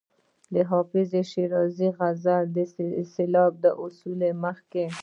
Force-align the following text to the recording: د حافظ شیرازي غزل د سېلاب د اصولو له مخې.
د 0.53 0.55
حافظ 0.71 1.11
شیرازي 1.31 1.89
غزل 1.97 2.43
د 2.55 2.57
سېلاب 3.13 3.51
د 3.63 3.65
اصولو 3.83 4.19
له 4.21 4.29
مخې. 4.43 4.85